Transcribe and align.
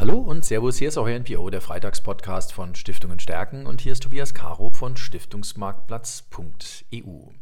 Hallo 0.00 0.16
und 0.16 0.44
Servus, 0.46 0.78
hier 0.78 0.88
ist 0.88 0.96
euer 0.96 1.18
NPO, 1.18 1.50
der 1.50 1.60
Freitagspodcast 1.60 2.54
von 2.54 2.74
Stiftungen 2.74 3.20
stärken 3.20 3.66
und 3.66 3.82
hier 3.82 3.92
ist 3.92 4.02
Tobias 4.02 4.32
Caro 4.32 4.70
von 4.70 4.96
Stiftungsmarktplatz.eu. 4.96 7.32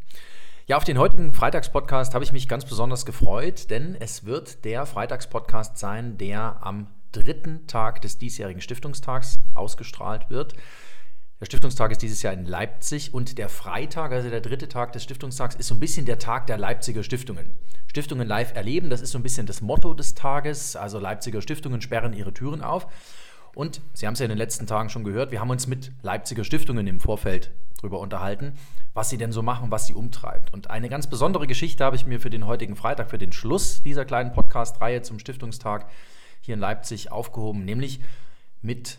Ja, 0.66 0.76
auf 0.76 0.82
den 0.82 0.98
heutigen 0.98 1.32
Freitagspodcast 1.32 2.14
habe 2.14 2.24
ich 2.24 2.32
mich 2.32 2.48
ganz 2.48 2.64
besonders 2.64 3.06
gefreut, 3.06 3.70
denn 3.70 3.96
es 4.00 4.24
wird 4.24 4.64
der 4.64 4.86
Freitagspodcast 4.86 5.78
sein, 5.78 6.18
der 6.18 6.56
am 6.60 6.88
dritten 7.12 7.68
Tag 7.68 8.02
des 8.02 8.18
diesjährigen 8.18 8.60
Stiftungstags 8.60 9.38
ausgestrahlt 9.54 10.28
wird. 10.28 10.54
Der 11.40 11.46
Stiftungstag 11.46 11.92
ist 11.92 12.02
dieses 12.02 12.22
Jahr 12.22 12.32
in 12.32 12.46
Leipzig 12.46 13.14
und 13.14 13.38
der 13.38 13.48
Freitag, 13.48 14.10
also 14.10 14.28
der 14.28 14.40
dritte 14.40 14.68
Tag 14.68 14.92
des 14.92 15.04
Stiftungstags, 15.04 15.54
ist 15.54 15.68
so 15.68 15.74
ein 15.74 15.80
bisschen 15.80 16.04
der 16.04 16.18
Tag 16.18 16.48
der 16.48 16.58
Leipziger 16.58 17.04
Stiftungen. 17.04 17.50
Stiftungen 17.86 18.26
live 18.26 18.56
erleben, 18.56 18.90
das 18.90 19.00
ist 19.00 19.12
so 19.12 19.18
ein 19.18 19.22
bisschen 19.22 19.46
das 19.46 19.60
Motto 19.60 19.94
des 19.94 20.14
Tages. 20.14 20.74
Also 20.74 20.98
Leipziger 20.98 21.40
Stiftungen 21.40 21.80
sperren 21.80 22.12
ihre 22.12 22.34
Türen 22.34 22.60
auf. 22.60 22.88
Und 23.54 23.80
Sie 23.92 24.06
haben 24.06 24.14
es 24.14 24.18
ja 24.18 24.24
in 24.24 24.30
den 24.30 24.38
letzten 24.38 24.66
Tagen 24.66 24.88
schon 24.90 25.04
gehört, 25.04 25.30
wir 25.30 25.40
haben 25.40 25.50
uns 25.50 25.68
mit 25.68 25.92
Leipziger 26.02 26.42
Stiftungen 26.42 26.88
im 26.88 26.98
Vorfeld 26.98 27.52
darüber 27.76 28.00
unterhalten, 28.00 28.54
was 28.94 29.08
sie 29.08 29.16
denn 29.16 29.30
so 29.30 29.42
machen, 29.42 29.70
was 29.70 29.86
sie 29.86 29.94
umtreibt. 29.94 30.52
Und 30.52 30.70
eine 30.70 30.88
ganz 30.88 31.08
besondere 31.08 31.46
Geschichte 31.46 31.84
habe 31.84 31.94
ich 31.94 32.04
mir 32.04 32.20
für 32.20 32.30
den 32.30 32.46
heutigen 32.46 32.74
Freitag, 32.74 33.10
für 33.10 33.18
den 33.18 33.32
Schluss 33.32 33.82
dieser 33.84 34.04
kleinen 34.04 34.32
Podcast-Reihe 34.32 35.02
zum 35.02 35.20
Stiftungstag 35.20 35.88
hier 36.40 36.54
in 36.54 36.60
Leipzig 36.60 37.12
aufgehoben, 37.12 37.64
nämlich 37.64 38.00
mit 38.60 38.98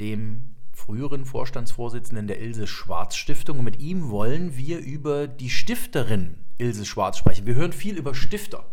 dem 0.00 0.56
früheren 0.78 1.24
Vorstandsvorsitzenden 1.24 2.28
der 2.28 2.40
Ilse 2.40 2.66
Schwarz 2.66 3.16
Stiftung. 3.16 3.58
Und 3.58 3.64
mit 3.64 3.80
ihm 3.80 4.10
wollen 4.10 4.56
wir 4.56 4.78
über 4.78 5.26
die 5.26 5.50
Stifterin 5.50 6.36
Ilse 6.56 6.86
Schwarz 6.86 7.18
sprechen. 7.18 7.46
Wir 7.46 7.56
hören 7.56 7.72
viel 7.72 7.96
über 7.96 8.14
Stifter, 8.14 8.64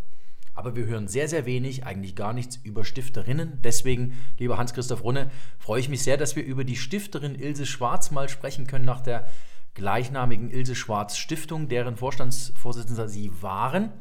aber 0.54 0.76
wir 0.76 0.86
hören 0.86 1.08
sehr, 1.08 1.28
sehr 1.28 1.46
wenig, 1.46 1.86
eigentlich 1.86 2.16
gar 2.16 2.32
nichts 2.32 2.58
über 2.58 2.86
Stifterinnen. 2.86 3.60
Deswegen, 3.64 4.14
lieber 4.38 4.58
Hans-Christoph 4.58 5.04
Runne, 5.04 5.32
freue 5.58 5.80
ich 5.80 5.90
mich 5.90 6.04
sehr, 6.04 6.18
dass 6.18 6.36
wir 6.36 6.46
über 6.46 6.64
die 6.64 6.78
Stifterin 6.78 7.36
Ilse 7.36 7.66
Schwarz 7.66 8.12
mal 8.12 8.30
sprechen 8.30 8.68
können 8.68 8.86
nach 8.86 9.02
der 9.02 9.28
gleichnamigen 9.74 10.52
Ilse 10.52 10.76
Schwarz 10.76 11.18
Stiftung, 11.18 11.68
deren 11.68 11.98
Vorstandsvorsitzender 11.98 13.10
Sie 13.10 13.32
waren. 13.42 13.92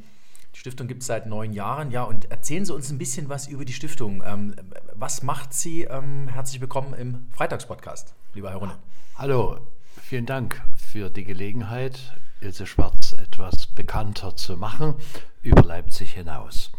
Die 0.55 0.61
Stiftung 0.61 0.87
gibt 0.87 1.03
es 1.03 1.09
seit 1.09 1.27
neun 1.27 1.53
Jahren. 1.53 1.91
Ja, 1.91 2.05
und 2.05 2.31
erzählen 2.31 2.65
Sie 2.65 2.73
uns 2.73 2.89
ein 2.91 2.99
bisschen 2.99 3.29
was 3.29 3.49
über 3.49 3.65
die 3.65 3.73
Stiftung. 3.73 4.23
Ähm, 4.25 4.55
was 4.93 5.25
macht 5.25 5.53
sie? 5.53 5.83
Ähm, 5.83 6.29
herzlich 6.29 6.61
willkommen 6.61 6.95
im 6.95 7.27
Freitagspodcast, 7.33 8.15
lieber 8.35 8.51
Herr 8.51 8.59
Runne. 8.59 8.79
Hallo, 9.17 9.59
vielen 10.01 10.27
Dank 10.27 10.63
für 10.77 11.11
die 11.11 11.25
Gelegenheit, 11.25 12.17
Ilse 12.41 12.67
Schwarz 12.67 13.15
etwas 13.15 13.67
bekannter 13.67 14.37
zu 14.37 14.57
machen 14.57 14.95
über 15.43 15.63
Leipzig 15.63 16.13
hinaus. 16.13 16.71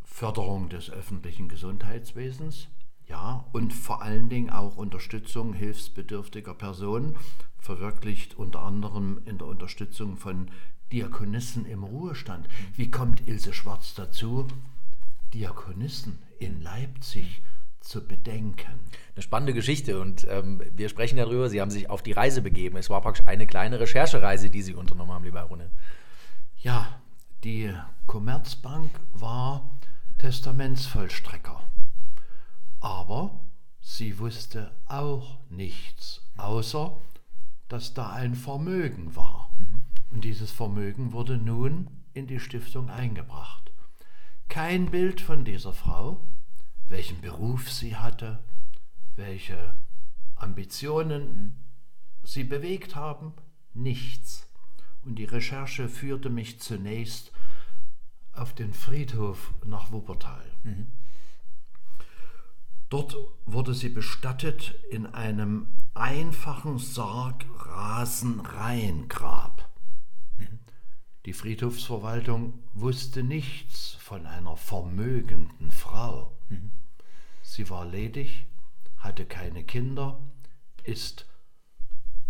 Förderung 0.04 0.68
des 0.68 0.88
öffentlichen 0.88 1.48
Gesundheitswesens, 1.48 2.68
ja, 3.08 3.44
und 3.50 3.72
vor 3.72 4.02
allen 4.02 4.28
Dingen 4.28 4.50
auch 4.50 4.76
Unterstützung 4.76 5.52
hilfsbedürftiger 5.52 6.54
Personen, 6.54 7.16
verwirklicht 7.58 8.38
unter 8.38 8.62
anderem 8.62 9.20
in 9.24 9.38
der 9.38 9.48
Unterstützung 9.48 10.16
von 10.16 10.52
Diakonissen 10.92 11.66
im 11.66 11.82
Ruhestand. 11.82 12.48
Wie 12.76 12.88
kommt 12.88 13.26
Ilse 13.26 13.52
Schwarz 13.52 13.94
dazu, 13.94 14.46
Diakonissen 15.34 16.20
in 16.38 16.62
Leipzig 16.62 17.42
zu 17.80 18.06
bedenken. 18.06 18.80
Eine 19.14 19.22
spannende 19.22 19.54
Geschichte 19.54 20.00
und 20.00 20.26
ähm, 20.28 20.62
wir 20.74 20.88
sprechen 20.88 21.16
darüber. 21.16 21.48
Sie 21.48 21.60
haben 21.60 21.70
sich 21.70 21.90
auf 21.90 22.02
die 22.02 22.12
Reise 22.12 22.42
begeben. 22.42 22.76
Es 22.76 22.90
war 22.90 23.00
praktisch 23.00 23.26
eine 23.26 23.46
kleine 23.46 23.80
Recherchereise, 23.80 24.50
die 24.50 24.62
Sie 24.62 24.74
unternommen 24.74 25.12
haben, 25.12 25.24
lieber 25.24 25.40
Herr 25.40 25.46
Runne. 25.46 25.70
Ja, 26.58 27.00
die 27.44 27.72
Commerzbank 28.06 28.90
war 29.12 29.78
Testamentsvollstrecker. 30.18 31.62
Aber 32.80 33.40
sie 33.80 34.18
wusste 34.18 34.72
auch 34.86 35.38
nichts, 35.50 36.22
außer 36.36 37.00
dass 37.68 37.94
da 37.94 38.12
ein 38.12 38.34
Vermögen 38.34 39.14
war. 39.14 39.50
Mhm. 39.58 39.82
Und 40.10 40.24
dieses 40.24 40.50
Vermögen 40.50 41.12
wurde 41.12 41.36
nun 41.36 41.88
in 42.14 42.26
die 42.26 42.40
Stiftung 42.40 42.90
eingebracht. 42.90 43.72
Kein 44.48 44.90
Bild 44.90 45.20
von 45.20 45.44
dieser 45.44 45.72
Frau, 45.72 46.20
welchen 46.88 47.20
Beruf 47.20 47.70
sie 47.70 47.96
hatte, 47.96 48.38
welche 49.16 49.74
Ambitionen 50.36 51.56
sie 52.22 52.44
bewegt 52.44 52.96
haben, 52.96 53.34
nichts. 53.74 54.46
Und 55.04 55.16
die 55.16 55.24
Recherche 55.24 55.88
führte 55.88 56.30
mich 56.30 56.60
zunächst 56.60 57.32
auf 58.32 58.54
den 58.54 58.72
Friedhof 58.72 59.52
nach 59.64 59.92
Wuppertal. 59.92 60.44
Mhm. 60.64 60.86
Dort 62.88 63.16
wurde 63.44 63.74
sie 63.74 63.90
bestattet 63.90 64.74
in 64.90 65.04
einem 65.06 65.68
einfachen 65.94 66.78
Sarg 66.78 67.44
Rasenreihengrab. 67.58 69.68
Mhm. 70.38 70.58
Die 71.26 71.34
Friedhofsverwaltung 71.34 72.54
wusste 72.72 73.22
nichts 73.22 73.98
von 74.00 74.26
einer 74.26 74.56
vermögenden 74.56 75.70
Frau. 75.70 76.32
Mhm. 76.48 76.70
Sie 77.48 77.70
war 77.70 77.86
ledig, 77.86 78.44
hatte 78.98 79.24
keine 79.24 79.64
Kinder, 79.64 80.20
ist 80.84 81.24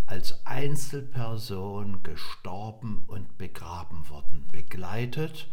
als 0.07 0.47
Einzelperson 0.47 2.05
gestorben 2.05 3.03
und 3.09 3.37
begraben 3.37 4.09
worden, 4.09 4.47
begleitet 4.53 5.49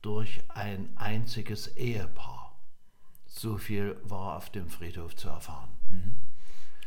durch 0.00 0.40
ein 0.48 0.88
einziges 0.96 1.76
Ehepaar. 1.76 2.58
So 3.26 3.58
viel 3.58 3.96
war 4.02 4.38
auf 4.38 4.48
dem 4.48 4.70
Friedhof 4.70 5.14
zu 5.14 5.28
erfahren. 5.28 5.68
Mhm. 5.90 6.14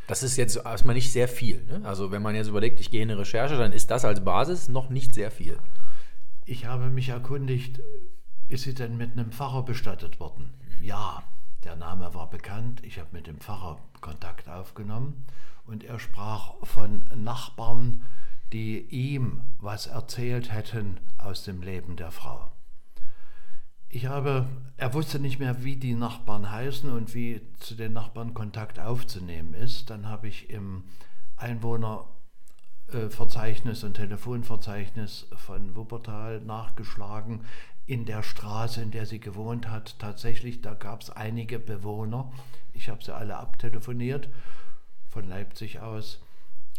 Das 0.08 0.24
ist 0.24 0.36
jetzt 0.36 0.56
erstmal 0.56 0.96
nicht 0.96 1.12
sehr 1.12 1.28
viel. 1.28 1.64
Ne? 1.64 1.82
Also 1.84 2.10
wenn 2.10 2.22
man 2.22 2.34
jetzt 2.34 2.48
überlegt, 2.48 2.80
ich 2.80 2.90
gehe 2.90 3.02
in 3.02 3.10
eine 3.10 3.20
Recherche, 3.20 3.56
dann 3.56 3.72
ist 3.72 3.92
das 3.92 4.04
als 4.04 4.24
Basis 4.24 4.68
noch 4.68 4.90
nicht 4.90 5.14
sehr 5.14 5.30
viel. 5.30 5.58
Ich 6.44 6.66
habe 6.66 6.90
mich 6.90 7.08
erkundigt, 7.08 7.80
ist 8.48 8.64
sie 8.64 8.74
denn 8.74 8.96
mit 8.96 9.12
einem 9.12 9.30
Pfarrer 9.30 9.64
bestattet 9.64 10.18
worden? 10.18 10.52
Ja, 10.82 11.22
der 11.66 11.76
Name 11.76 12.14
war 12.14 12.30
bekannt. 12.30 12.80
Ich 12.84 13.00
habe 13.00 13.08
mit 13.10 13.26
dem 13.26 13.38
Pfarrer 13.38 13.80
Kontakt 14.00 14.48
aufgenommen 14.48 15.26
und 15.66 15.82
er 15.82 15.98
sprach 15.98 16.54
von 16.62 17.04
Nachbarn, 17.14 18.04
die 18.52 18.78
ihm 18.82 19.42
was 19.58 19.88
erzählt 19.88 20.52
hätten 20.52 21.00
aus 21.18 21.42
dem 21.42 21.62
Leben 21.62 21.96
der 21.96 22.12
Frau. 22.12 22.52
Ich 23.88 24.06
habe, 24.06 24.46
er 24.76 24.94
wusste 24.94 25.18
nicht 25.18 25.40
mehr, 25.40 25.64
wie 25.64 25.74
die 25.74 25.94
Nachbarn 25.94 26.52
heißen 26.52 26.88
und 26.88 27.14
wie 27.14 27.40
zu 27.58 27.74
den 27.74 27.92
Nachbarn 27.92 28.32
Kontakt 28.32 28.78
aufzunehmen 28.78 29.52
ist. 29.52 29.90
Dann 29.90 30.08
habe 30.08 30.28
ich 30.28 30.50
im 30.50 30.84
Einwohnerverzeichnis 32.88 33.84
und 33.84 33.94
Telefonverzeichnis 33.94 35.26
von 35.36 35.74
Wuppertal 35.76 36.40
nachgeschlagen. 36.40 37.40
in 37.88 38.04
der 38.04 38.24
Straße, 38.24 38.82
in 38.82 38.90
der 38.90 39.06
sie 39.06 39.20
gewohnt 39.20 39.70
hat. 39.70 40.00
Tatsächlich, 40.00 40.60
da 40.60 40.74
gab 40.74 41.02
es 41.02 41.10
einige 41.10 41.60
Bewohner. 41.60 42.32
Ich 42.72 42.88
habe 42.88 43.04
sie 43.04 43.14
alle 43.14 43.36
abtelefoniert 43.36 44.28
von 45.08 45.28
Leipzig 45.28 45.78
aus. 45.78 46.20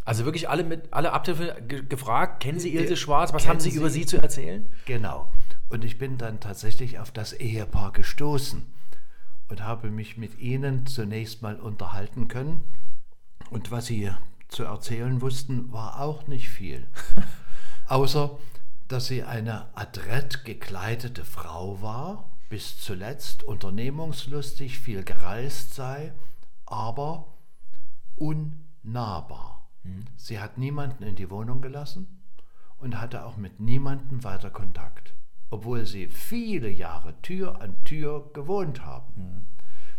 Also 0.04 0.26
wirklich 0.26 0.50
alle 0.50 0.64
mit 0.64 0.92
alle 0.92 1.14
Abtelefon 1.14 1.66
ge 1.66 1.82
gefragt, 1.82 2.40
kennen 2.42 2.60
Sie 2.60 2.74
Ilse 2.74 2.92
Äh, 2.92 2.96
Schwarz? 2.96 3.32
Was 3.32 3.48
haben 3.48 3.58
Sie, 3.58 3.70
Sie- 3.70 3.78
über 3.78 3.88
sie 3.88 4.04
zu 4.04 4.18
erzählen? 4.18 4.68
Genau. 4.84 5.32
Und 5.70 5.82
ich 5.82 5.96
bin 5.96 6.18
dann 6.18 6.40
tatsächlich 6.40 6.98
auf 6.98 7.10
das 7.10 7.32
Ehepaar 7.32 7.92
gestoßen 7.92 8.66
und 9.48 9.62
habe 9.62 9.90
mich 9.90 10.18
mit 10.18 10.38
ihnen 10.38 10.84
zunächst 10.84 11.40
mal 11.40 11.58
unterhalten 11.58 12.28
können. 12.28 12.60
Und 13.48 13.70
was 13.70 13.86
sie 13.86 14.10
zu 14.48 14.64
erzählen 14.64 15.20
wussten, 15.20 15.72
war 15.72 16.00
auch 16.00 16.26
nicht 16.26 16.48
viel. 16.48 16.86
Außer, 17.88 18.38
dass 18.88 19.06
sie 19.06 19.22
eine 19.22 19.68
adrett 19.76 20.44
gekleidete 20.44 21.24
Frau 21.24 21.80
war, 21.82 22.30
bis 22.48 22.80
zuletzt 22.80 23.44
unternehmungslustig, 23.44 24.78
viel 24.78 25.04
gereist 25.04 25.74
sei, 25.74 26.12
aber 26.66 27.26
unnahbar. 28.16 29.58
Sie 30.16 30.38
hat 30.40 30.58
niemanden 30.58 31.02
in 31.02 31.16
die 31.16 31.30
Wohnung 31.30 31.60
gelassen 31.60 32.20
und 32.78 33.00
hatte 33.00 33.24
auch 33.24 33.36
mit 33.36 33.60
niemandem 33.60 34.24
weiter 34.24 34.50
Kontakt, 34.50 35.14
obwohl 35.50 35.86
sie 35.86 36.08
viele 36.08 36.68
Jahre 36.68 37.20
Tür 37.22 37.60
an 37.60 37.84
Tür 37.84 38.30
gewohnt 38.32 38.84
haben. 38.84 39.46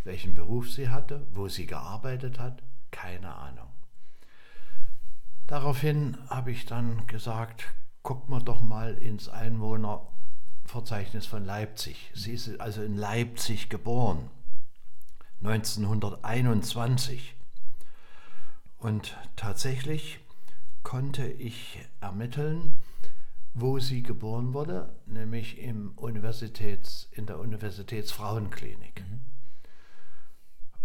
Welchen 0.04 0.36
Beruf 0.36 0.70
sie 0.70 0.90
hatte, 0.90 1.26
wo 1.34 1.48
sie 1.48 1.66
gearbeitet 1.66 2.40
hat, 2.40 2.62
keine 2.92 3.34
Ahnung. 3.34 3.69
Daraufhin 5.50 6.16
habe 6.30 6.52
ich 6.52 6.68
dann 6.68 7.08
gesagt, 7.08 7.74
guck 8.04 8.30
mal 8.30 8.40
doch 8.40 8.62
mal 8.62 8.94
ins 8.94 9.30
Einwohnerverzeichnis 9.30 11.26
von 11.26 11.44
Leipzig. 11.44 12.12
Sie 12.14 12.34
ist 12.34 12.62
also 12.62 12.84
in 12.84 12.96
Leipzig 12.96 13.68
geboren, 13.68 14.30
1921. 15.44 17.34
Und 18.78 19.18
tatsächlich 19.36 20.20
konnte 20.84 21.26
ich 21.26 21.80
ermitteln, 22.00 22.78
wo 23.56 23.80
sie 23.80 24.04
geboren 24.04 24.54
wurde, 24.54 24.96
nämlich 25.08 25.58
im 25.58 25.98
Universitäts, 25.98 27.10
in 27.14 27.26
der 27.26 27.40
Universitätsfrauenklinik. 27.40 29.04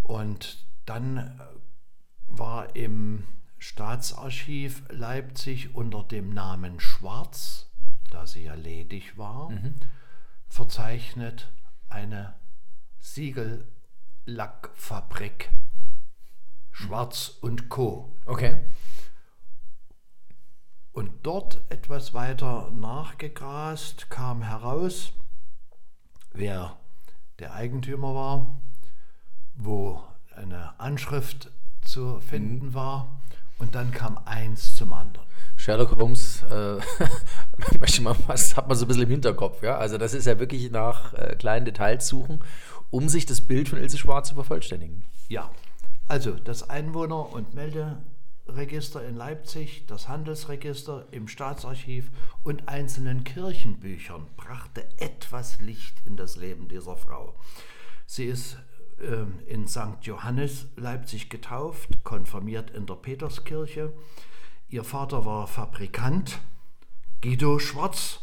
Und 0.03 0.65
dann 0.87 1.39
war 2.29 2.75
im 2.75 3.25
Staatsarchiv 3.67 4.83
Leipzig 4.91 5.75
unter 5.75 6.05
dem 6.05 6.35
Namen 6.35 6.81
Schwarz, 6.81 7.71
da 8.11 8.27
sie 8.27 8.45
ja 8.45 8.53
ledig 8.53 9.17
war, 9.17 9.51
verzeichnet 10.49 11.51
eine 11.89 12.35
Siegellackfabrik 12.99 15.51
Schwarz 16.73 17.39
und 17.41 17.71
Co. 17.71 18.15
Okay. 18.27 18.67
Und 20.93 21.11
dort 21.23 21.63
etwas 21.71 22.13
weiter 22.13 22.71
nachgegrast 22.71 24.11
kam 24.11 24.43
heraus, 24.43 25.15
wer 26.33 26.79
der 27.39 27.55
Eigentümer 27.55 28.15
war, 28.15 28.61
wo 29.55 30.05
eine 30.37 30.79
Anschrift 30.79 31.51
zu 31.81 32.21
finden 32.21 32.75
war. 32.75 33.23
Und 33.59 33.75
dann 33.75 33.93
kam 33.93 34.19
eins 34.25 34.77
zum 34.77 34.93
anderen. 34.93 35.27
Sherlock 35.57 35.97
Holmes, 35.97 36.43
äh, 36.51 36.79
möchte 37.79 38.03
man 38.03 38.15
fast, 38.15 38.57
hat 38.57 38.69
man 38.69 38.77
so 38.77 38.85
ein 38.85 38.89
bisschen 38.89 39.05
im 39.05 39.11
Hinterkopf, 39.11 39.63
ja. 39.63 39.79
Also 39.79 39.99
das 39.99 40.15
ist 40.15 40.27
ja 40.27 40.39
wirklich 40.39 40.71
nach 40.71 41.15
äh, 41.15 41.37
kleinen 41.37 41.65
Details 41.65 42.09
suchen, 42.09 42.43
um 42.91 43.09
sich 43.09 43.27
das 43.27 43.41
Bild 43.41 43.69
von 43.69 43.79
Ilse 43.79 43.99
Schwarz 43.99 44.29
zu 44.29 44.35
vervollständigen. 44.35 45.05
Ja, 45.29 45.51
also 46.07 46.33
das 46.33 46.69
Einwohner- 46.69 47.33
und 47.33 47.55
Melderegister 47.55 49.07
in 49.07 49.17
Leipzig, 49.17 49.87
das 49.87 50.09
Handelsregister 50.09 51.07
im 51.13 51.29
Staatsarchiv 51.29 52.11
und 52.43 52.69
einzelnen 52.69 53.25
Kirchenbüchern 53.25 54.27
brachte 54.37 54.85
etwas 54.99 55.61
Licht 55.61 56.03
in 56.05 56.17
das 56.17 56.37
Leben 56.37 56.69
dieser 56.69 56.97
Frau. 56.97 57.35
Sie 58.07 58.27
ist 58.27 58.59
in 59.47 59.67
St. 59.67 59.99
Johannes 60.03 60.67
Leipzig 60.77 61.29
getauft, 61.31 62.05
konfirmiert 62.05 62.71
in 62.71 62.87
der 62.87 62.95
Peterskirche. 62.95 63.93
Ihr 64.69 64.85
Vater 64.85 65.25
war 65.25 65.47
Fabrikant, 65.47 66.41
Guido 67.23 67.59
Schwarz. 67.59 68.21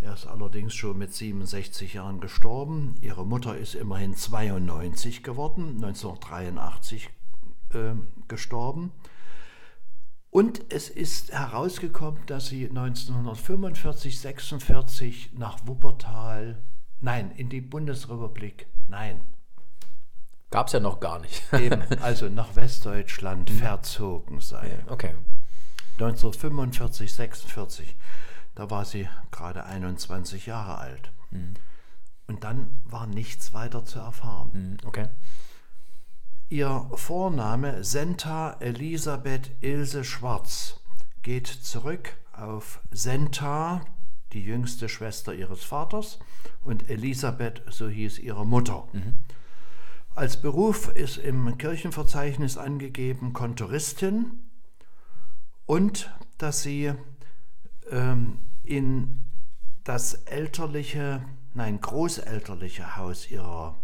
Er 0.00 0.14
ist 0.14 0.26
allerdings 0.26 0.74
schon 0.74 0.98
mit 0.98 1.14
67 1.14 1.94
Jahren 1.94 2.20
gestorben. 2.20 2.96
Ihre 3.00 3.24
Mutter 3.24 3.56
ist 3.56 3.74
immerhin 3.74 4.16
92 4.16 5.22
geworden, 5.22 5.76
1983 5.76 7.08
äh, 7.72 7.94
gestorben. 8.26 8.92
Und 10.30 10.72
es 10.72 10.88
ist 10.88 11.32
herausgekommen, 11.32 12.24
dass 12.26 12.46
sie 12.46 12.66
1945, 12.68 14.18
46 14.18 15.34
nach 15.34 15.66
Wuppertal, 15.66 16.62
nein, 17.00 17.30
in 17.36 17.50
die 17.50 17.60
Bundesrepublik, 17.60 18.66
nein, 18.88 19.20
Gab 20.52 20.68
es 20.68 20.74
ja 20.74 20.80
noch 20.80 21.00
gar 21.00 21.18
nicht. 21.18 21.42
eben, 21.58 21.82
also 22.00 22.28
nach 22.28 22.54
Westdeutschland 22.54 23.50
verzogen 23.50 24.40
sei. 24.40 24.78
okay. 24.88 25.14
1945, 25.94 27.12
46, 27.12 27.96
da 28.54 28.70
war 28.70 28.84
sie 28.84 29.08
gerade 29.30 29.64
21 29.64 30.46
Jahre 30.46 30.78
alt. 30.78 31.12
Und 32.26 32.44
dann 32.44 32.80
war 32.84 33.06
nichts 33.06 33.52
weiter 33.52 33.84
zu 33.84 33.98
erfahren. 33.98 34.50
Hm, 34.52 34.76
Okay. 34.84 35.08
Ihr 36.48 36.86
Vorname 36.96 37.82
Senta 37.82 38.56
Elisabeth 38.60 39.52
Ilse 39.62 40.04
Schwarz 40.04 40.80
geht 41.22 41.46
zurück 41.46 42.14
auf 42.32 42.80
Senta, 42.90 43.80
die 44.34 44.44
jüngste 44.44 44.90
Schwester 44.90 45.32
ihres 45.32 45.64
Vaters, 45.64 46.18
und 46.62 46.90
Elisabeth, 46.90 47.62
so 47.70 47.88
hieß 47.88 48.18
ihre 48.18 48.44
Mutter. 48.44 48.86
Als 50.14 50.36
Beruf 50.40 50.88
ist 50.94 51.16
im 51.16 51.56
Kirchenverzeichnis 51.56 52.58
angegeben 52.58 53.32
Kontoristin 53.32 54.40
und 55.66 56.10
dass 56.38 56.62
sie 56.62 56.92
ähm, 57.90 58.38
in 58.62 59.20
das 59.84 60.14
elterliche, 60.14 61.22
nein, 61.54 61.80
großelterliche 61.80 62.96
Haus 62.96 63.30
ihrer, 63.30 63.76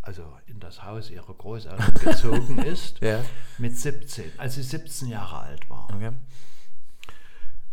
also 0.00 0.22
in 0.46 0.58
das 0.58 0.84
Haus 0.84 1.10
ihrer 1.10 1.34
Großeltern 1.34 1.94
gezogen 2.02 2.58
ist, 2.58 3.00
Ja. 3.00 3.22
mit 3.58 3.78
17, 3.78 4.32
als 4.38 4.54
sie 4.54 4.62
17 4.62 5.08
Jahre 5.08 5.38
alt 5.40 5.68
war. 5.68 5.88
Okay. 5.94 6.12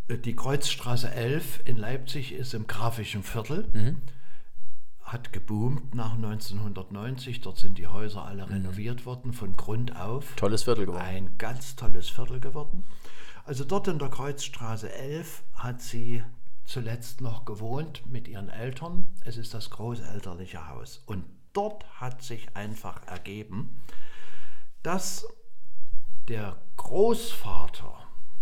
Die 0.09 0.35
Kreuzstraße 0.35 1.09
11 1.11 1.61
in 1.65 1.77
Leipzig 1.77 2.33
ist 2.33 2.53
im 2.53 2.67
grafischen 2.67 3.23
Viertel, 3.23 3.69
Mhm. 3.73 4.01
Hat 5.13 5.31
geboomt 5.31 5.93
nach 5.95 6.15
1990. 6.15 7.41
Dort 7.41 7.59
sind 7.59 7.77
die 7.77 7.87
Häuser 7.87 8.25
alle 8.25 8.49
renoviert 8.49 9.05
worden, 9.05 9.31
von 9.31 9.55
Grund 9.55 9.95
auf. 9.95 10.35
Tolles 10.35 10.63
Viertel 10.63 10.87
geworden. 10.87 11.03
Ein 11.03 11.37
ganz 11.37 11.75
tolles 11.75 12.09
Viertel 12.09 12.39
geworden. 12.39 12.83
Also 13.45 13.63
dort 13.63 13.87
in 13.87 13.99
der 13.99 14.09
Kreuzstraße 14.09 14.91
11 14.91 15.43
hat 15.53 15.81
sie 15.81 16.23
zuletzt 16.65 17.21
noch 17.21 17.45
gewohnt 17.45 18.03
mit 18.09 18.27
ihren 18.27 18.49
Eltern. 18.49 19.05
Es 19.23 19.37
ist 19.37 19.53
das 19.53 19.69
großelterliche 19.69 20.67
Haus. 20.67 21.03
Und 21.05 21.25
dort 21.53 21.85
hat 21.99 22.23
sich 22.23 22.55
einfach 22.55 23.05
ergeben, 23.05 23.81
dass 24.81 25.27
der 26.27 26.57
Großvater, 26.77 27.93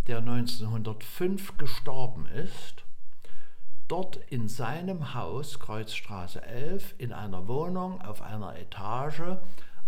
der 0.07 0.19
1905 0.19 1.57
gestorben 1.57 2.27
ist, 2.27 2.80
dort 3.91 4.19
in 4.29 4.47
seinem 4.47 5.13
Haus, 5.13 5.59
Kreuzstraße 5.59 6.41
11, 6.41 6.95
in 6.97 7.11
einer 7.11 7.49
Wohnung 7.49 7.99
auf 8.01 8.21
einer 8.21 8.55
Etage 8.55 9.37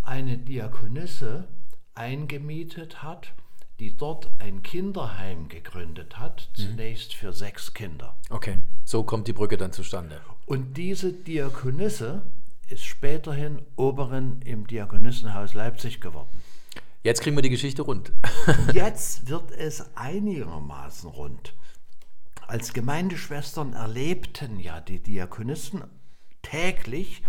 eine 0.02 0.38
Diakonisse 0.38 1.48
eingemietet 1.96 3.02
hat, 3.02 3.34
die 3.80 3.96
dort 3.96 4.30
ein 4.40 4.62
Kinderheim 4.62 5.48
gegründet 5.48 6.20
hat, 6.20 6.50
zunächst 6.54 7.16
für 7.16 7.32
sechs 7.32 7.74
Kinder. 7.74 8.18
Okay. 8.30 8.60
So 8.84 9.04
kommt 9.04 9.28
die 9.28 9.34
Brücke 9.34 9.56
dann 9.56 9.72
zustande. 9.72 10.20
Und 10.46 10.76
diese 10.76 11.14
Diakonisse 11.14 12.24
ist 12.68 12.84
späterhin 12.84 13.62
Oberin 13.78 14.42
im 14.44 14.68
Diakonissenhaus 14.68 15.54
Leipzig 15.54 16.02
geworden. 16.02 16.30
Jetzt 17.04 17.22
kriegen 17.22 17.38
wir 17.38 17.42
die 17.42 17.50
Geschichte 17.50 17.84
rund. 17.84 18.12
Jetzt 18.74 19.30
wird 19.30 19.52
es 19.52 19.96
einigermaßen 19.96 21.10
rund. 21.10 21.54
Als 22.54 22.72
Gemeindeschwestern 22.74 23.74
erlebten 23.74 24.60
ja 24.60 24.80
die 24.80 25.00
Diakonissen 25.02 25.86
täglich, 26.44 27.24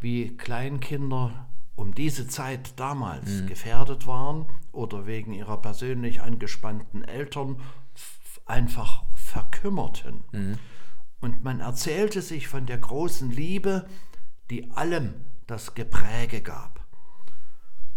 wie 0.00 0.36
Kleinkinder 0.36 1.48
um 1.74 1.92
diese 1.92 2.28
Zeit 2.28 2.78
damals 2.78 3.46
gefährdet 3.48 4.06
waren 4.06 4.46
oder 4.70 5.06
wegen 5.06 5.32
ihrer 5.32 5.60
persönlich 5.60 6.22
angespannten 6.22 7.02
Eltern 7.02 7.60
einfach 8.46 9.02
verkümmerten. 9.16 10.22
Und 11.20 11.42
man 11.42 11.58
erzählte 11.58 12.22
sich 12.22 12.46
von 12.46 12.64
der 12.64 12.78
großen 12.78 13.32
Liebe, 13.32 13.88
die 14.50 14.70
allem 14.70 15.14
das 15.48 15.74
Gepräge 15.74 16.42
gab. 16.42 16.78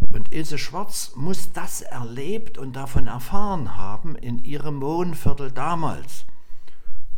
Und 0.10 0.34
Ilse 0.34 0.58
Schwarz 0.58 1.12
muss 1.16 1.52
das 1.52 1.82
erlebt 1.82 2.58
und 2.58 2.76
davon 2.76 3.06
erfahren 3.06 3.78
haben 3.78 4.16
in 4.16 4.40
ihrem 4.44 4.82
Wohnviertel 4.82 5.52
damals. 5.52 6.26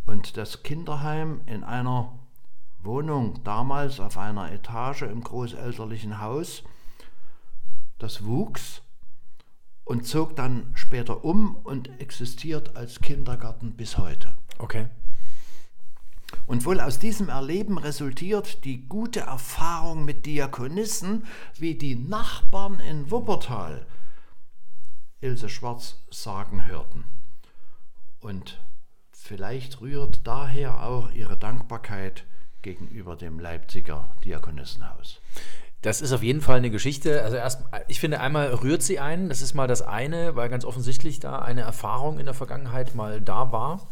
Und 0.06 0.36
das 0.36 0.62
Kinderheim 0.62 1.40
in 1.46 1.64
einer 1.64 2.18
Wohnung 2.82 3.42
damals 3.44 4.00
auf 4.00 4.16
einer 4.16 4.50
Etage 4.52 5.02
im 5.02 5.22
großelterlichen 5.22 6.20
Haus, 6.20 6.62
das 7.98 8.24
wuchs 8.24 8.82
und 9.84 10.06
zog 10.06 10.36
dann 10.36 10.70
später 10.74 11.24
um 11.24 11.56
und 11.56 12.00
existiert 12.00 12.76
als 12.76 13.00
Kindergarten 13.00 13.72
bis 13.72 13.98
heute. 13.98 14.34
Okay. 14.58 14.88
Und 16.46 16.64
wohl 16.64 16.80
aus 16.80 16.98
diesem 16.98 17.28
Erleben 17.28 17.76
resultiert 17.76 18.64
die 18.64 18.86
gute 18.86 19.20
Erfahrung 19.20 20.04
mit 20.04 20.26
Diakonissen, 20.26 21.26
wie 21.58 21.74
die 21.74 21.96
Nachbarn 21.96 22.80
in 22.80 23.10
Wuppertal 23.10 23.86
Ilse 25.20 25.48
Schwarz 25.48 25.96
sagen 26.10 26.66
hörten. 26.66 27.04
Und 28.20 28.60
vielleicht 29.22 29.80
rührt 29.80 30.20
daher 30.24 30.82
auch 30.82 31.10
ihre 31.12 31.36
Dankbarkeit 31.36 32.24
gegenüber 32.62 33.16
dem 33.16 33.38
Leipziger 33.38 34.08
Diakonissenhaus. 34.24 35.20
Das 35.82 36.02
ist 36.02 36.12
auf 36.12 36.22
jeden 36.22 36.42
Fall 36.42 36.58
eine 36.58 36.70
Geschichte. 36.70 37.22
Also 37.22 37.36
erst, 37.36 37.62
ich 37.88 38.00
finde, 38.00 38.20
einmal 38.20 38.52
rührt 38.52 38.82
sie 38.82 38.98
ein. 38.98 39.30
Das 39.30 39.40
ist 39.40 39.54
mal 39.54 39.66
das 39.66 39.80
eine, 39.80 40.36
weil 40.36 40.50
ganz 40.50 40.64
offensichtlich 40.64 41.20
da 41.20 41.38
eine 41.38 41.62
Erfahrung 41.62 42.18
in 42.18 42.26
der 42.26 42.34
Vergangenheit 42.34 42.94
mal 42.94 43.20
da 43.20 43.50
war, 43.50 43.88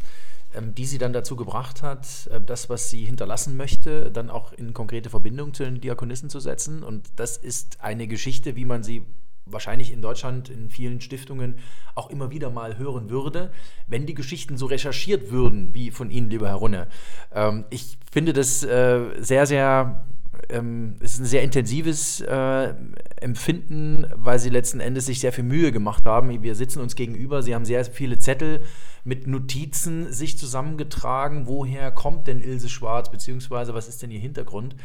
ähm, 0.54 0.74
die 0.74 0.84
sie 0.84 0.98
dann 0.98 1.14
dazu 1.14 1.34
gebracht 1.34 1.82
hat, 1.82 2.26
äh, 2.26 2.40
das, 2.42 2.68
was 2.68 2.90
sie 2.90 3.06
hinterlassen 3.06 3.56
möchte, 3.56 4.10
dann 4.10 4.28
auch 4.28 4.52
in 4.52 4.74
konkrete 4.74 5.08
Verbindung 5.08 5.54
zu 5.54 5.64
den 5.64 5.80
Diakonissen 5.80 6.28
zu 6.28 6.40
setzen. 6.40 6.82
Und 6.82 7.08
das 7.16 7.38
ist 7.38 7.80
eine 7.80 8.06
Geschichte, 8.06 8.54
wie 8.54 8.66
man 8.66 8.82
sie 8.82 9.06
wahrscheinlich 9.50 9.92
in 9.92 10.02
Deutschland 10.02 10.48
in 10.48 10.70
vielen 10.70 11.00
Stiftungen 11.00 11.56
auch 11.94 12.10
immer 12.10 12.30
wieder 12.30 12.50
mal 12.50 12.78
hören 12.78 13.10
würde, 13.10 13.50
wenn 13.86 14.06
die 14.06 14.14
Geschichten 14.14 14.56
so 14.56 14.66
recherchiert 14.66 15.30
würden, 15.30 15.74
wie 15.74 15.90
von 15.90 16.10
Ihnen, 16.10 16.30
lieber 16.30 16.48
Herr 16.48 16.56
Runne. 16.56 16.88
Ähm, 17.34 17.64
ich 17.70 17.98
finde 18.10 18.32
das 18.32 18.62
äh, 18.62 19.00
sehr, 19.18 19.46
sehr 19.46 20.04
ähm, 20.48 20.96
es 21.00 21.14
ist 21.14 21.20
ein 21.20 21.26
sehr 21.26 21.42
intensives 21.42 22.20
äh, 22.20 22.74
Empfinden, 23.20 24.06
weil 24.14 24.38
sie 24.38 24.48
letzten 24.48 24.80
Endes 24.80 25.06
sich 25.06 25.20
sehr 25.20 25.32
viel 25.32 25.44
Mühe 25.44 25.72
gemacht 25.72 26.04
haben. 26.04 26.42
Wir 26.42 26.54
sitzen 26.54 26.80
uns 26.80 26.94
gegenüber, 26.94 27.42
sie 27.42 27.54
haben 27.54 27.64
sehr 27.64 27.84
viele 27.84 28.18
Zettel 28.18 28.60
mit 29.04 29.26
Notizen 29.26 30.12
sich 30.12 30.38
zusammengetragen. 30.38 31.46
Woher 31.46 31.90
kommt 31.90 32.26
denn 32.26 32.40
Ilse 32.40 32.68
Schwarz, 32.68 33.10
beziehungsweise 33.10 33.74
was 33.74 33.88
ist 33.88 34.02
denn 34.02 34.10
ihr 34.10 34.20
Hintergrund? 34.20 34.76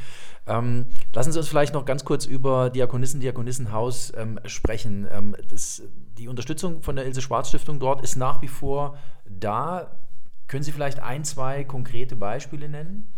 Ähm, 0.47 0.85
lassen 1.13 1.31
Sie 1.31 1.39
uns 1.39 1.47
vielleicht 1.47 1.73
noch 1.73 1.85
ganz 1.85 2.05
kurz 2.05 2.25
über 2.25 2.69
Diakonissen, 2.69 3.19
Diakonissenhaus 3.19 4.13
ähm, 4.15 4.39
sprechen. 4.45 5.07
Ähm, 5.11 5.35
das, 5.49 5.83
die 6.17 6.27
Unterstützung 6.27 6.81
von 6.81 6.95
der 6.95 7.05
Ilse 7.05 7.21
Schwarz 7.21 7.49
Stiftung 7.49 7.79
dort 7.79 8.03
ist 8.03 8.15
nach 8.15 8.41
wie 8.41 8.47
vor 8.47 8.97
da. 9.25 9.91
Können 10.47 10.63
Sie 10.63 10.71
vielleicht 10.71 10.99
ein, 10.99 11.23
zwei 11.23 11.63
konkrete 11.63 12.15
Beispiele 12.15 12.69
nennen? 12.69 13.11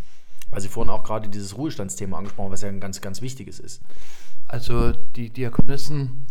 Weil 0.55 0.61
Sie 0.61 0.69
vorhin 0.69 0.89
auch 0.89 1.03
gerade 1.03 1.27
dieses 1.27 1.57
Ruhestandsthema 1.57 2.17
angesprochen 2.17 2.45
haben, 2.45 2.53
was 2.53 2.61
ja 2.61 2.69
ein 2.69 2.79
ganz, 2.79 3.01
ganz 3.01 3.21
wichtiges 3.21 3.59
ist. 3.59 3.81
Also 4.47 4.93
die 4.93 5.29
Diakonissen 5.29 6.27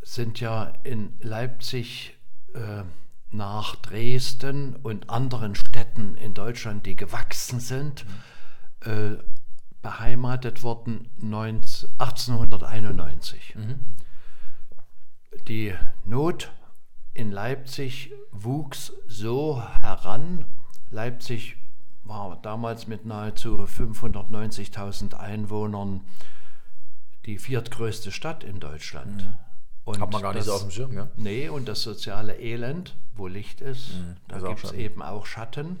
sind 0.00 0.38
ja 0.38 0.72
in 0.84 1.14
Leipzig 1.20 2.16
äh, 2.54 2.84
nach 3.32 3.74
Dresden 3.74 4.76
und 4.76 5.10
anderen 5.10 5.56
Städten 5.56 6.16
in 6.16 6.34
Deutschland, 6.34 6.86
die 6.86 6.94
gewachsen 6.94 7.58
sind, 7.58 8.06
äh, 8.84 9.16
beheimatet 9.82 10.62
worden 10.62 11.08
19, 11.18 11.88
1891. 11.98 13.56
Mhm. 13.56 13.80
Die 15.48 15.74
Not 16.04 16.52
in 17.12 17.32
Leipzig 17.32 18.12
wuchs 18.30 18.92
so 19.08 19.60
heran. 19.80 20.44
Leipzig 20.90 21.56
war 22.04 22.38
damals 22.42 22.86
mit 22.86 23.04
nahezu 23.04 23.56
590.000 23.56 25.14
Einwohnern 25.14 26.00
die 27.26 27.38
viertgrößte 27.38 28.10
Stadt 28.10 28.44
in 28.44 28.60
Deutschland. 28.60 29.24
Mhm. 29.24 29.34
Und 29.84 30.00
Hat 30.00 30.12
man 30.12 30.22
gar 30.22 30.32
das, 30.32 30.46
nicht 30.46 30.50
so 30.50 30.54
auf 30.54 30.62
dem 30.62 30.70
Schirm, 30.70 30.92
ja? 30.92 31.08
Nee, 31.16 31.48
und 31.48 31.66
das 31.66 31.82
soziale 31.82 32.38
Elend, 32.38 32.96
wo 33.14 33.26
Licht 33.26 33.60
ist, 33.60 33.94
mhm, 33.94 34.16
da 34.28 34.38
gibt 34.38 34.64
es 34.64 34.72
eben 34.72 35.02
auch 35.02 35.26
Schatten. 35.26 35.80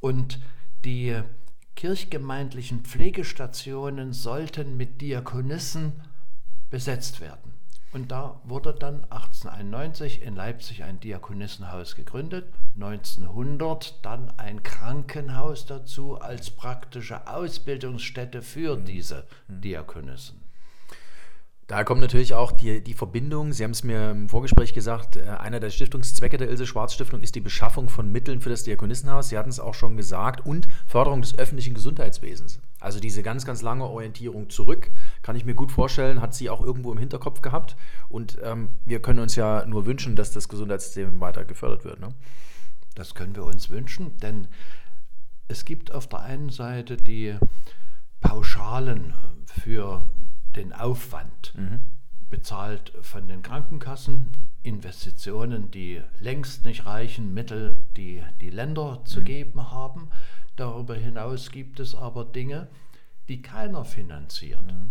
Und 0.00 0.40
die 0.84 1.20
kirchgemeindlichen 1.76 2.80
Pflegestationen 2.80 4.12
sollten 4.12 4.76
mit 4.76 5.00
Diakonissen 5.00 5.92
besetzt 6.70 7.20
werden. 7.20 7.49
Und 7.92 8.12
da 8.12 8.40
wurde 8.44 8.72
dann 8.72 9.04
1891 9.10 10.22
in 10.22 10.36
Leipzig 10.36 10.84
ein 10.84 11.00
Diakonissenhaus 11.00 11.96
gegründet, 11.96 12.46
1900 12.76 14.04
dann 14.04 14.30
ein 14.38 14.62
Krankenhaus 14.62 15.66
dazu 15.66 16.20
als 16.20 16.50
praktische 16.50 17.26
Ausbildungsstätte 17.26 18.42
für 18.42 18.76
mhm. 18.76 18.84
diese 18.84 19.26
mhm. 19.48 19.60
Diakonissen. 19.60 20.40
Da 21.70 21.84
kommt 21.84 22.00
natürlich 22.00 22.34
auch 22.34 22.50
die, 22.50 22.82
die 22.82 22.94
Verbindung. 22.94 23.52
Sie 23.52 23.62
haben 23.62 23.70
es 23.70 23.84
mir 23.84 24.10
im 24.10 24.28
Vorgespräch 24.28 24.74
gesagt, 24.74 25.14
äh, 25.14 25.22
einer 25.22 25.60
der 25.60 25.70
Stiftungszwecke 25.70 26.36
der 26.36 26.50
Ilse 26.50 26.66
Schwarz 26.66 26.94
Stiftung 26.94 27.20
ist 27.20 27.36
die 27.36 27.40
Beschaffung 27.40 27.88
von 27.88 28.10
Mitteln 28.10 28.40
für 28.40 28.50
das 28.50 28.64
Diakonissenhaus. 28.64 29.28
Sie 29.28 29.38
hatten 29.38 29.50
es 29.50 29.60
auch 29.60 29.74
schon 29.74 29.96
gesagt. 29.96 30.44
Und 30.44 30.66
Förderung 30.88 31.20
des 31.20 31.38
öffentlichen 31.38 31.74
Gesundheitswesens. 31.74 32.58
Also 32.80 32.98
diese 32.98 33.22
ganz, 33.22 33.46
ganz 33.46 33.62
lange 33.62 33.84
Orientierung 33.84 34.50
zurück, 34.50 34.90
kann 35.30 35.36
ich 35.36 35.44
mir 35.44 35.54
gut 35.54 35.70
vorstellen, 35.70 36.20
hat 36.20 36.34
sie 36.34 36.50
auch 36.50 36.60
irgendwo 36.60 36.90
im 36.90 36.98
Hinterkopf 36.98 37.40
gehabt. 37.40 37.76
Und 38.08 38.38
ähm, 38.42 38.70
wir 38.84 39.00
können 39.00 39.20
uns 39.20 39.36
ja 39.36 39.64
nur 39.64 39.86
wünschen, 39.86 40.16
dass 40.16 40.32
das 40.32 40.48
Gesundheitssystem 40.48 41.20
weiter 41.20 41.44
gefördert 41.44 41.84
wird. 41.84 42.00
Ne? 42.00 42.12
Das 42.96 43.14
können 43.14 43.36
wir 43.36 43.44
uns 43.44 43.70
wünschen, 43.70 44.18
denn 44.18 44.48
es 45.46 45.64
gibt 45.64 45.92
auf 45.92 46.08
der 46.08 46.22
einen 46.22 46.48
Seite 46.48 46.96
die 46.96 47.36
Pauschalen 48.20 49.14
für 49.46 50.04
den 50.56 50.72
Aufwand, 50.72 51.54
mhm. 51.56 51.78
bezahlt 52.28 52.92
von 53.00 53.28
den 53.28 53.42
Krankenkassen, 53.42 54.32
Investitionen, 54.64 55.70
die 55.70 56.02
längst 56.18 56.64
nicht 56.64 56.86
reichen, 56.86 57.32
Mittel, 57.32 57.76
die 57.96 58.20
die 58.40 58.50
Länder 58.50 59.02
zu 59.04 59.20
mhm. 59.20 59.24
geben 59.26 59.70
haben. 59.70 60.08
Darüber 60.56 60.96
hinaus 60.96 61.52
gibt 61.52 61.78
es 61.78 61.94
aber 61.94 62.24
Dinge, 62.24 62.66
die 63.28 63.42
keiner 63.42 63.84
finanziert. 63.84 64.66
Mhm. 64.66 64.90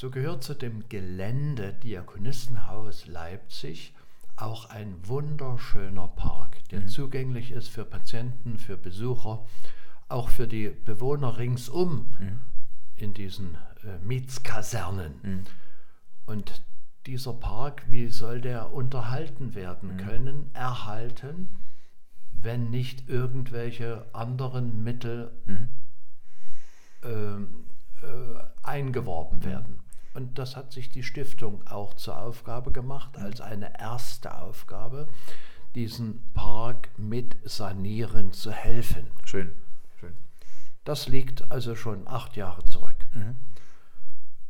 So 0.00 0.08
gehört 0.08 0.42
zu 0.42 0.54
dem 0.54 0.88
Gelände 0.88 1.74
Diakonissenhaus 1.74 3.06
Leipzig 3.06 3.92
auch 4.34 4.70
ein 4.70 4.94
wunderschöner 5.06 6.08
Park, 6.08 6.66
der 6.70 6.80
mhm. 6.80 6.88
zugänglich 6.88 7.50
ist 7.50 7.68
für 7.68 7.84
Patienten, 7.84 8.56
für 8.56 8.78
Besucher, 8.78 9.44
auch 10.08 10.30
für 10.30 10.48
die 10.48 10.70
Bewohner 10.70 11.36
ringsum 11.36 12.14
mhm. 12.18 12.40
in 12.96 13.12
diesen 13.12 13.56
äh, 13.84 13.98
Mietskasernen. 14.02 15.20
Mhm. 15.22 15.42
Und 16.24 16.62
dieser 17.04 17.34
Park, 17.34 17.82
wie 17.90 18.08
soll 18.08 18.40
der 18.40 18.72
unterhalten 18.72 19.54
werden 19.54 19.96
mhm. 19.96 19.98
können, 19.98 20.50
erhalten, 20.54 21.50
wenn 22.32 22.70
nicht 22.70 23.06
irgendwelche 23.06 24.06
anderen 24.14 24.82
Mittel 24.82 25.30
äh, 27.04 27.08
äh, 27.10 27.46
eingeworben 28.62 29.40
mhm. 29.40 29.44
werden? 29.44 29.89
Und 30.12 30.38
das 30.38 30.56
hat 30.56 30.72
sich 30.72 30.90
die 30.90 31.02
Stiftung 31.02 31.66
auch 31.66 31.94
zur 31.94 32.18
Aufgabe 32.18 32.72
gemacht, 32.72 33.16
als 33.16 33.40
eine 33.40 33.78
erste 33.78 34.36
Aufgabe, 34.40 35.08
diesen 35.74 36.22
Park 36.34 36.88
mit 36.96 37.36
sanieren 37.44 38.32
zu 38.32 38.50
helfen. 38.50 39.06
Schön. 39.24 39.52
Schön. 40.00 40.14
Das 40.84 41.06
liegt 41.08 41.50
also 41.52 41.76
schon 41.76 42.08
acht 42.08 42.36
Jahre 42.36 42.64
zurück. 42.64 42.96
Mhm. 43.14 43.36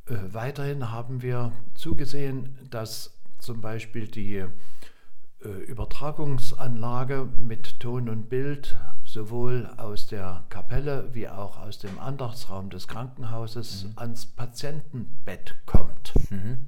Äh, 0.06 0.34
weiterhin 0.34 0.90
haben 0.90 1.22
wir 1.22 1.52
zugesehen, 1.74 2.58
dass 2.70 3.12
zum 3.38 3.60
Beispiel 3.60 4.08
die 4.08 4.36
äh, 4.36 5.48
Übertragungsanlage 5.66 7.28
mit 7.38 7.80
Ton 7.80 8.08
und 8.08 8.28
Bild 8.28 8.76
sowohl 9.12 9.66
aus 9.76 10.06
der 10.06 10.44
Kapelle 10.50 11.12
wie 11.12 11.28
auch 11.28 11.58
aus 11.58 11.78
dem 11.78 11.98
Andachtsraum 11.98 12.70
des 12.70 12.86
Krankenhauses 12.86 13.84
mhm. 13.84 13.92
ans 13.96 14.26
Patientenbett 14.26 15.56
kommt. 15.66 16.12
Mhm. 16.30 16.66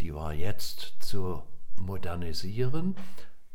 Die 0.00 0.14
war 0.14 0.34
jetzt 0.34 0.96
zu 1.00 1.42
modernisieren. 1.76 2.94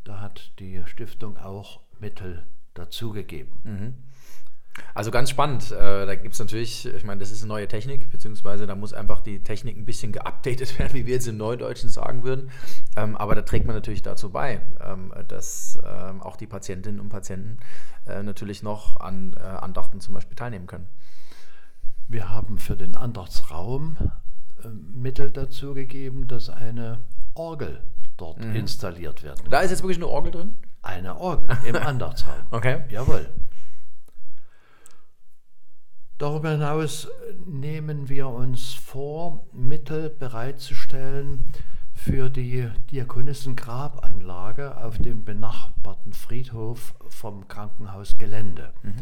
Da 0.04 0.20
hat 0.20 0.52
die 0.60 0.82
Stiftung 0.88 1.38
auch 1.38 1.82
Mittel 2.00 2.48
dazugegeben. 2.74 3.62
Mhm. 3.64 3.94
Also 4.94 5.12
ganz 5.12 5.30
spannend. 5.30 5.72
Äh, 5.72 6.06
da 6.06 6.16
gibt 6.16 6.34
es 6.34 6.40
natürlich, 6.40 6.86
ich 6.86 7.04
meine, 7.04 7.20
das 7.20 7.32
ist 7.32 7.42
eine 7.42 7.50
neue 7.50 7.68
Technik, 7.68 8.10
beziehungsweise 8.10 8.68
da 8.68 8.76
muss 8.76 8.94
einfach 8.94 9.22
die 9.22 9.44
Technik 9.44 9.78
ein 9.78 9.86
bisschen 9.86 10.12
geupdatet 10.12 10.78
werden, 10.80 10.94
wie 10.94 11.06
wir 11.06 11.14
jetzt 11.16 11.28
im 11.28 11.38
Neudeutschen 11.38 11.90
sagen 11.90 12.24
würden. 12.24 12.52
Ähm, 12.96 13.16
aber 13.16 13.36
da 13.36 13.42
trägt 13.42 13.66
man 13.66 13.76
natürlich 13.76 14.02
dazu 14.02 14.32
bei, 14.32 14.62
ähm, 14.82 15.14
dass 15.28 15.80
ähm, 15.84 16.22
auch 16.22 16.36
die 16.36 16.48
Patientinnen 16.48 17.00
und 17.00 17.10
Patienten 17.10 17.58
äh, 18.08 18.24
natürlich 18.24 18.64
noch 18.64 19.00
an 19.00 19.34
äh, 19.38 19.42
Andachten 19.42 20.00
zum 20.00 20.14
Beispiel 20.14 20.36
teilnehmen 20.36 20.68
können. 20.68 20.88
Wir 22.08 22.30
haben 22.30 22.58
für 22.58 22.76
den 22.76 22.96
Andachtsraum 22.96 23.98
Mittel 24.94 25.32
dazu 25.32 25.74
gegeben, 25.74 26.28
dass 26.28 26.50
eine 26.50 27.00
Orgel 27.34 27.82
dort 28.18 28.44
mhm. 28.44 28.56
installiert 28.56 29.24
wird. 29.24 29.42
Da 29.50 29.62
ist 29.62 29.72
jetzt 29.72 29.82
wirklich 29.82 29.98
eine 29.98 30.08
Orgel 30.08 30.32
drin? 30.32 30.54
Eine 30.82 31.18
Orgel 31.18 31.48
im 31.66 31.76
Andachtsraum. 31.88 32.42
Okay. 32.52 32.84
Jawohl. 32.90 33.30
Darüber 36.20 36.52
hinaus 36.52 37.08
nehmen 37.46 38.10
wir 38.10 38.28
uns 38.28 38.74
vor, 38.74 39.46
Mittel 39.54 40.10
bereitzustellen 40.10 41.54
für 41.94 42.30
die 42.30 42.70
Diakonissengrabanlage 42.92 44.76
auf 44.84 44.98
dem 44.98 45.24
benachbarten 45.24 46.12
Friedhof 46.12 46.94
vom 47.08 47.48
Krankenhausgelände. 47.48 48.74
Mhm. 48.84 48.96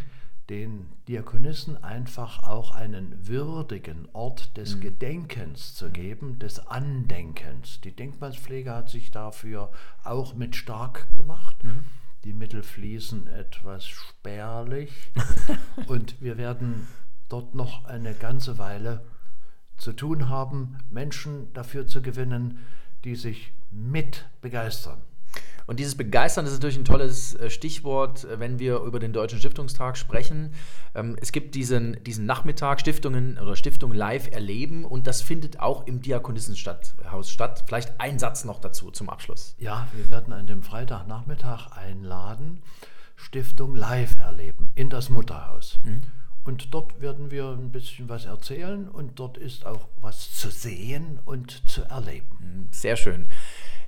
Den 0.52 0.90
Diakonissen 1.08 1.84
einfach 1.84 2.44
auch 2.44 2.76
einen 2.76 3.28
würdigen 3.28 4.08
Ort 4.14 4.56
des 4.56 4.76
mhm. 4.76 4.82
Gedenkens 4.82 5.74
zu 5.74 5.90
geben, 5.90 6.38
des 6.38 6.68
Andenkens. 6.68 7.82
Die 7.82 7.96
Denkmalspflege 7.96 8.72
hat 8.72 8.90
sich 8.90 9.10
dafür 9.10 9.72
auch 10.04 10.36
mit 10.36 10.56
stark 10.56 11.12
gemacht. 11.16 11.64
Mhm. 11.64 11.80
Die 12.26 12.34
Mittel 12.34 12.62
fließen 12.62 13.26
etwas 13.28 13.88
spärlich 13.88 14.92
und 15.88 16.22
wir 16.22 16.38
werden 16.38 16.88
dort 17.30 17.56
noch 17.56 17.86
eine 17.86 18.14
ganze 18.14 18.58
Weile 18.58 19.04
zu 19.78 19.94
tun 19.94 20.30
haben, 20.30 20.78
Menschen 20.90 21.54
dafür 21.54 21.88
zu 21.88 22.02
gewinnen, 22.02 22.60
die 23.04 23.16
sich 23.16 23.54
mit 23.72 24.26
begeistern. 24.42 25.02
Und 25.68 25.82
dieses 25.82 25.96
Begeistern 25.96 26.46
ist 26.46 26.54
natürlich 26.54 26.78
ein 26.78 26.86
tolles 26.86 27.36
äh, 27.36 27.50
Stichwort, 27.50 28.24
äh, 28.24 28.40
wenn 28.40 28.58
wir 28.58 28.80
über 28.80 29.00
den 29.00 29.12
Deutschen 29.12 29.38
Stiftungstag 29.38 29.98
sprechen. 29.98 30.54
Ähm, 30.96 31.18
es 31.22 31.34
gibt 31.34 31.56
diesen, 31.56 32.02
diesen 32.06 32.26
Nachmittag 32.26 32.80
Stiftungen 32.80 33.38
oder 33.38 33.58
Stiftungen 33.58 33.96
live 33.96 34.32
erleben 34.32 34.86
und 34.86 35.08
das 35.08 35.22
findet 35.22 35.60
auch 35.60 35.86
im 35.86 36.02
Diakonissenhaus 36.02 37.30
statt. 37.30 37.64
Vielleicht 37.68 38.00
ein 38.00 38.18
Satz 38.18 38.46
noch 38.46 38.60
dazu 38.60 38.92
zum 38.92 39.10
Abschluss. 39.10 39.56
Ja, 39.60 39.88
wir 39.94 40.10
werden 40.10 40.32
an 40.32 40.48
dem 40.48 40.64
Freitagnachmittag 40.64 41.76
einladen, 41.76 42.62
Stiftung 43.18 43.76
live 43.76 44.18
erleben 44.20 44.72
in 44.76 44.90
das 44.90 45.10
Mutterhaus. 45.10 45.80
Mhm. 45.84 46.02
Und 46.48 46.74
dort 46.74 47.02
werden 47.02 47.30
wir 47.30 47.50
ein 47.50 47.74
bisschen 47.74 48.08
was 48.08 48.24
erzählen 48.24 48.88
und 48.88 49.20
dort 49.20 49.38
ist 49.38 49.66
auch 49.66 49.90
was 50.00 50.34
zu 50.34 50.50
sehen 50.50 51.20
und 51.26 51.68
zu 51.70 51.84
erleben. 51.84 52.70
Sehr 52.72 52.96
schön. 52.96 53.28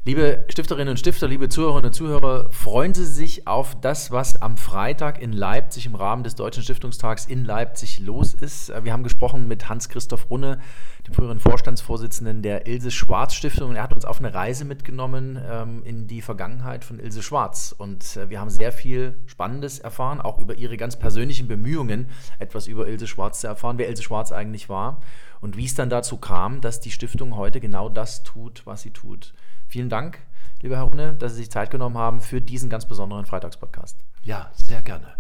Liebe 0.06 0.46
Stifterinnen 0.48 0.91
und 0.91 0.98
Stifter, 0.98 1.27
liebe 1.27 1.50
Zuhörerinnen 1.50 1.88
und 1.89 1.94
Zuhörer, 1.94 2.50
freuen 2.51 2.94
Sie 2.94 3.06
sich 3.06 3.48
auf 3.48 3.79
das, 3.82 4.12
was 4.12 4.41
am 4.41 4.56
Freitag 4.56 5.22
in 5.22 5.34
Leipzig 5.34 5.86
im 5.86 5.94
Rahmen 5.94 6.24
des 6.24 6.36
Deutschen 6.36 6.63
Stiftungstags 6.63 7.25
in 7.25 7.44
Leipzig 7.44 8.00
los 8.00 8.34
ist. 8.34 8.72
Wir 8.84 8.94
haben 8.94 9.03
gesprochen 9.03 9.50
mit 9.50 9.68
Hans-Christoph 9.68 10.29
Runne, 10.29 10.60
dem 11.06 11.13
früheren 11.13 11.41
Vorstandsvorsitzenden 11.41 12.41
der 12.41 12.65
Ilse 12.65 12.91
Schwarz 12.91 13.34
Stiftung. 13.34 13.75
Er 13.75 13.84
hat 13.84 13.91
uns 13.91 14.06
auf 14.06 14.20
eine 14.20 14.34
Reise 14.34 14.63
mitgenommen 14.63 15.38
ähm, 15.46 15.84
in 15.84 16.08
die 16.08 16.22
Vergangenheit 16.22 16.86
von 16.86 16.98
Ilse 16.98 17.22
Schwarz. 17.22 17.75
Und 17.77 18.15
äh, 18.15 18.29
wir 18.29 18.39
haben 18.39 18.50
sehr 18.50 18.72
viel 18.72 19.20
Spannendes 19.25 19.79
erfahren, 19.79 20.22
auch 20.22 20.39
über 20.39 20.56
ihre 20.56 20.77
ganz 20.77 20.98
persönlichen 20.98 21.50
Bemühungen, 21.50 22.08
etwas 22.39 22.68
über 22.68 22.88
Ilse 22.88 23.06
Schwarz 23.06 23.41
zu 23.41 23.48
erfahren, 23.48 23.77
wer 23.77 23.89
Ilse 23.89 24.03
Schwarz 24.03 24.32
eigentlich 24.32 24.70
war 24.70 25.01
und 25.41 25.58
wie 25.58 25.65
es 25.65 25.75
dann 25.75 25.89
dazu 25.89 26.15
kam, 26.15 26.62
dass 26.62 26.79
die 26.79 26.91
Stiftung 26.91 27.36
heute 27.36 27.60
genau 27.60 27.89
das 27.89 28.24
tut, 28.24 28.65
was 28.65 28.82
sie 28.82 28.91
tut. 28.91 29.34
Vielen 29.70 29.90
Dank, 29.90 30.18
lieber 30.64 30.78
Herr 30.78 30.86
Runne, 30.86 31.14
dass 31.14 31.34
Sie 31.34 31.44
sich 31.44 31.52
Zeit 31.52 31.70
genommen 31.70 31.98
haben 31.98 32.22
für 32.22 32.42
diesen 32.42 32.72
ganz 32.72 32.88
besonderen 32.88 33.28
Freitagspodcast. 33.28 34.04
Ja, 34.24 34.50
sehr 34.56 34.82
gerne. 34.82 35.14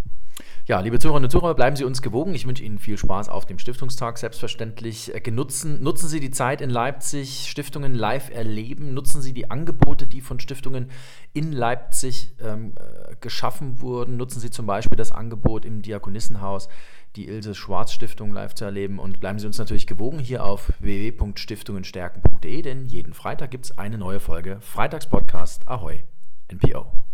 Ja, 0.69 0.79
liebe 0.81 0.99
Zuhörerinnen 0.99 1.25
und 1.25 1.31
Zuhörer, 1.31 1.55
bleiben 1.55 1.75
Sie 1.75 1.83
uns 1.83 2.01
gewogen. 2.01 2.35
Ich 2.35 2.45
wünsche 2.45 2.63
Ihnen 2.63 2.77
viel 2.77 2.97
Spaß 2.97 3.27
auf 3.29 3.47
dem 3.47 3.57
Stiftungstag. 3.57 4.19
Selbstverständlich 4.19 5.13
äh, 5.15 5.19
genutzen. 5.19 5.81
Nutzen 5.81 6.07
Sie 6.07 6.19
die 6.19 6.29
Zeit 6.29 6.61
in 6.61 6.69
Leipzig, 6.69 7.47
Stiftungen 7.49 7.95
live 7.95 8.29
erleben. 8.29 8.93
Nutzen 8.93 9.21
Sie 9.21 9.33
die 9.33 9.49
Angebote, 9.49 10.05
die 10.05 10.21
von 10.21 10.39
Stiftungen 10.39 10.91
in 11.33 11.51
Leipzig 11.51 12.35
ähm, 12.39 12.73
äh, 12.75 13.15
geschaffen 13.19 13.81
wurden. 13.81 14.17
Nutzen 14.17 14.39
Sie 14.39 14.51
zum 14.51 14.67
Beispiel 14.67 14.95
das 14.95 15.11
Angebot 15.11 15.65
im 15.65 15.81
Diakonissenhaus 15.81 16.69
die 17.15 17.27
Ilse 17.27 17.55
Schwarz 17.55 17.91
Stiftung 17.91 18.31
live 18.31 18.53
zu 18.53 18.65
erleben. 18.65 18.99
Und 18.99 19.19
bleiben 19.19 19.39
Sie 19.39 19.47
uns 19.47 19.57
natürlich 19.57 19.87
gewogen 19.87 20.19
hier 20.19 20.45
auf 20.45 20.71
www.stiftungenstärken.de, 20.79 22.61
denn 22.61 22.85
jeden 22.85 23.13
Freitag 23.13 23.49
gibt 23.49 23.65
es 23.65 23.77
eine 23.79 23.97
neue 23.97 24.19
Folge 24.19 24.57
Freitagspodcast 24.61 25.67
Ahoi 25.67 26.03
NPO. 26.51 27.08